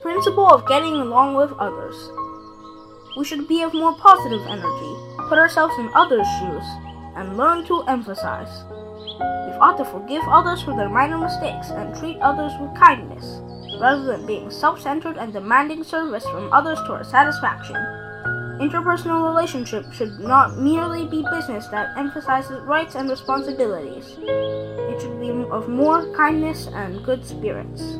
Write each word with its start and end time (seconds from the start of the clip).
Principle 0.00 0.46
of 0.46 0.64
getting 0.68 0.94
along 0.94 1.34
with 1.34 1.50
others. 1.58 1.96
We 3.16 3.24
should 3.24 3.48
be 3.48 3.62
of 3.62 3.74
more 3.74 3.98
positive 3.98 4.46
energy, 4.46 4.94
put 5.28 5.38
ourselves 5.38 5.74
in 5.76 5.90
others' 5.92 6.28
shoes, 6.38 6.62
and 7.16 7.36
learn 7.36 7.66
to 7.66 7.82
emphasize. 7.88 8.62
We 8.70 9.58
ought 9.58 9.76
to 9.78 9.84
forgive 9.84 10.22
others 10.28 10.62
for 10.62 10.76
their 10.76 10.88
minor 10.88 11.18
mistakes 11.18 11.70
and 11.70 11.96
treat 11.96 12.16
others 12.20 12.52
with 12.60 12.78
kindness, 12.78 13.42
rather 13.80 14.04
than 14.04 14.24
being 14.24 14.52
self 14.52 14.80
centered 14.80 15.16
and 15.16 15.32
demanding 15.32 15.82
service 15.82 16.24
from 16.26 16.52
others 16.52 16.78
to 16.86 16.92
our 16.92 17.02
satisfaction. 17.02 17.74
Interpersonal 18.62 19.28
relationships 19.28 19.96
should 19.96 20.20
not 20.20 20.58
merely 20.58 21.06
be 21.06 21.26
business 21.32 21.66
that 21.68 21.98
emphasizes 21.98 22.60
rights 22.62 22.94
and 22.94 23.10
responsibilities. 23.10 24.16
It 24.20 25.00
should 25.00 25.20
be 25.20 25.30
of 25.30 25.68
more 25.68 26.06
kindness 26.14 26.68
and 26.68 27.04
good 27.04 27.26
spirits. 27.26 27.98